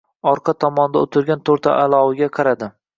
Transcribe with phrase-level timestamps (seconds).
[0.29, 2.77] Orqa tomonda o’tirgan to’rtaloviga qaradi.